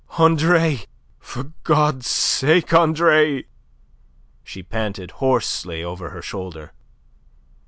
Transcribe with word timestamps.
"Andre! 0.17 0.79
For 1.19 1.53
God's 1.63 2.07
sake, 2.07 2.73
Andre!" 2.73 3.45
she 4.43 4.63
panted 4.63 5.11
hoarsely 5.11 5.83
over 5.83 6.09
her 6.09 6.23
shoulder. 6.23 6.73